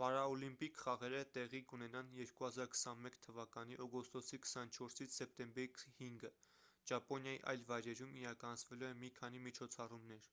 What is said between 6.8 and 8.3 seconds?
ճապոնիայի այլ վայրերում